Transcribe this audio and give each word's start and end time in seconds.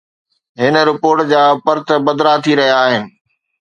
هن 0.59 0.75
رپورٽ 0.89 1.17
جا 1.31 1.43
پرت 1.65 1.87
پڌرا 2.05 2.33
ٿي 2.43 2.53
رهيا 2.59 2.77
آهن. 2.85 3.03